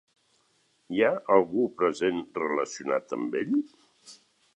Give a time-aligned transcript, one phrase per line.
[0.99, 3.53] Hi ha algú present relacionat amb ell?